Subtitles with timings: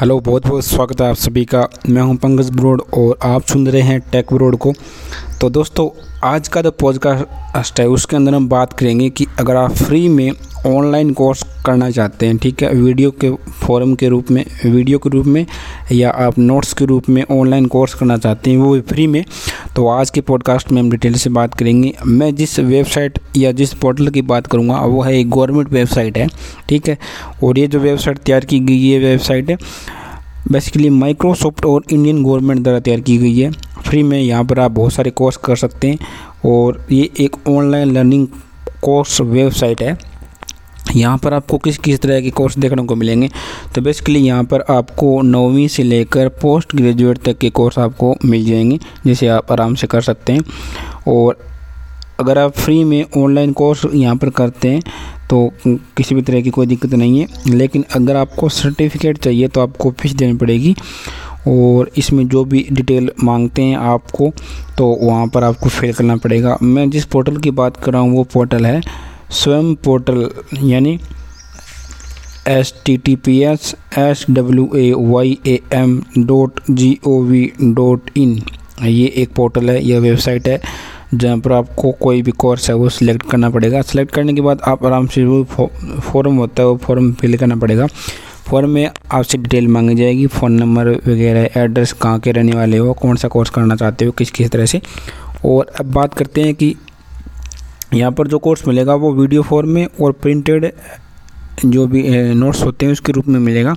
[0.00, 3.66] Hello, बहुत बहुत स्वागत है आप सभी का। मैं हूँ पंकज ब्रोड और आप सुन
[3.68, 4.72] रहे हैं टेक ब्रोड को।
[5.40, 5.88] तो दोस्तों,
[6.24, 10.30] आज का जो पॉडकास्ट है, उसके अंदर हम बात करेंगे कि अगर आप फ्री में
[10.66, 13.30] ऑनलाइन कोर्स करना चाहते हैं, ठीक है वीडियो के
[13.66, 15.46] फॉरम के रूप में वीडियो के रूप में,
[15.92, 19.24] या आप नोट्स के रूप में ऑनलाइन कोर्स करना चाहते हैं, वो भी फ्री में
[19.76, 23.72] तो आज के पॉडकास्ट में हम डिटेल से बात करेंगे। मैं जिस वेबसाइट या जिस
[23.74, 26.26] पोर्टल की बात करूँगा, वो है एक गवर्नमेंट वेबसाइट है,
[26.68, 26.96] ठीक है?
[27.44, 29.56] और ये जो वेबसाइट तैयार की गई है वेबसाइट है
[30.52, 33.50] बेसिकली माइक्रोसॉफ्ट और इंडियन गवर्नमेंट द्वारा तैयार की गई है।
[33.86, 35.98] फ्री में यहाँ पर आप बहुत सारे कोर्स कर सकते हैं
[36.46, 38.26] और ये एक ऑनलाइन लर्निंग
[38.82, 39.98] कोर्स वेबसाइट है।
[40.96, 43.28] यहाँ पर आपको किस किस तरह के कोर्स देखने को मिलेंगे?
[43.74, 48.44] तो बेसिकली यहाँ पर आपको नौवीं से लेकर पोस्ट ग्रेजुएट तक के कोर्स आपको मिल
[48.46, 50.44] जाएँगे, जिसे आप आराम से कर सकते हैं।
[51.08, 51.38] और
[52.20, 54.82] अगर आप फ्री में ऑनलाइन कोर्स यहाँ पर करते हैं
[55.30, 55.50] तो
[55.96, 59.90] किसी भी तरह की कोई दिक्कत नहीं है। लेकिन अगर आपको सर्टिफिकेट चाहिए तो आपको
[59.92, 60.74] फ़ीस देनी पड़ेगी।
[61.48, 64.30] और इसमें जो भी डिटेल मांगते हैं आपको
[64.78, 68.16] तो वहाँ पर आपको फिल करना पड़ेगा। मैं जिस पोर्टल की बात कर रहा हूँ,
[68.16, 68.80] वो पोर्टल है।
[69.32, 70.28] स्वयं पोर्टल
[70.62, 70.98] यानी
[72.48, 77.50] S T T P S S W A Y A M dot G O V
[77.62, 78.40] dot in.
[78.82, 80.60] ये एक पोर्टल है, यह वेबसाइट है,
[81.14, 84.60] जहाँ पर आपको कोई भी कोर्स है, वो सिलेक्ट करना पड़ेगा। सिलेक्ट करने के बाद
[84.68, 87.86] आप आराम से वो फॉर्म होता है, वो फॉर्म फिल करना पड़ेगा।
[88.46, 92.92] फॉर्म में आपसे डिटेल मांगी जाएगी, फ़ोन नंबर वगैरह, एड्रेस, कहाँ के रहने वाले हो,
[92.92, 94.80] कौन सा कोर्स करना चाहते हो किस किस तरह से।
[95.44, 96.74] और अब बात करते हैं कि
[97.94, 100.70] यहाँ पर जो कोर्स मिलेगा वो वीडियो फॉर्म में और प्रिंटेड
[101.62, 102.02] जो भी
[102.34, 103.74] नोट्स होते हैं उसके रूप में मिलेगा।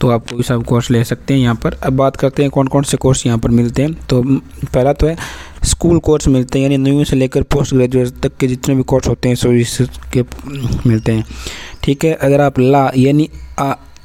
[0.00, 2.66] तो आप कोई सा कोर्स ले सकते हैं यहाँ पर। अब बात करते हैं कौन
[2.66, 5.16] कौन से कोर्स यहाँ पर मिलते हैं। तो पहला तो है
[5.64, 9.08] स्कूल कोर्स मिलते हैं, यानी नवीं से लेकर पोस्ट ग्रेजुएट तक के जितने भी कोर्स
[9.08, 9.48] होते हैं, सो
[10.12, 10.22] के
[10.88, 11.24] मिलते हैं।
[11.82, 13.28] ठीक है, अगर आप ला, यानी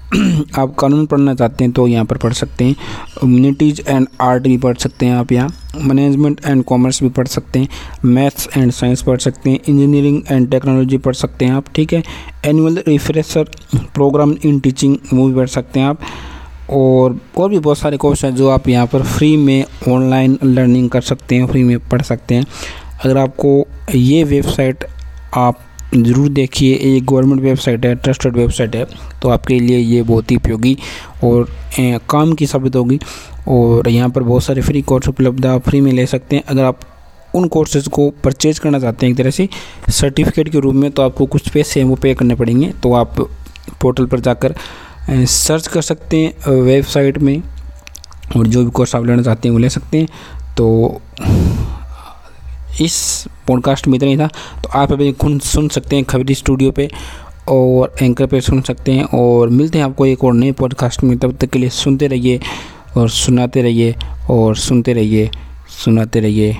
[0.59, 2.75] आप कानून पढ़ना चाहते हैं तो यहाँ पर पढ़ सकते हैं।
[3.21, 7.59] कम्युनिटीज़ एंड आर्ट भी पढ़ सकते हैं आप यहाँ। मैनेजमेंट एंड कॉमर्स भी पढ़ सकते
[7.59, 7.67] हैं।
[8.05, 12.03] मैथ्स एंड साइंस पढ़ सकते हैं। इंजीनियरिंग एंड टेक्नोलॉजी पढ़ सकते हैं आप, ठीक है?
[12.45, 13.43] Annual refresher
[13.75, 15.99] program in teaching वो भी पढ़ सकते हैं आप।
[16.69, 20.89] और और भी बहुत सारे कोर्स हैं जो आप यहाँ पर फ्री में ऑनलाइन लर्निंग
[20.89, 22.45] कर सकते हैं फ्री में पढ़ सकते हैं।
[23.05, 24.83] अगर आपको ये वेबसाइट
[25.33, 25.59] आप
[25.95, 28.85] ज़रूर देखिए, ये गवर्नमेंट वेबसाइट है ट्रस्टेड वेबसाइट है
[29.21, 30.77] तो आपके लिए ये बहुत ही उपयोगी
[31.23, 31.47] और
[32.09, 32.99] काम की साबित होगी
[33.47, 36.43] और यहाँ पर बहुत सारे फ्री कोर्स उपलब्ध है आप फ्री में ले सकते हैं।
[36.43, 36.79] अगर आप
[37.35, 39.47] उन कोर्सेज़ को परचेज करना चाहते हैं एक तरह से
[39.91, 43.19] सर्टिफिकेट के रूप में तो आपको कुछ पैसे हैं वो पे करने पड़ेंगे। तो आप
[43.81, 44.55] पोर्टल पर जाकर
[45.09, 47.41] सर्च कर सकते हैं वेबसाइट में
[48.35, 50.07] और जो भी कोर्स आप लेना चाहते हैं वो ले सकते हैं।
[50.57, 51.01] तो
[52.81, 54.27] इस पॉडकास्ट में इतना ही था।
[54.63, 56.89] तो आप अभी सुन सकते हैं खबरी स्टूडियो पे
[57.49, 61.17] और एंकर पे सुन सकते हैं और मिलते हैं आपको एक और नए पॉडकास्ट में।
[61.17, 62.39] तब तक के लिए सुनते रहिए
[62.97, 63.95] और सुनाते रहिए
[64.29, 65.29] और सुनते रहिए,
[65.83, 66.57] सुनाते रहिए।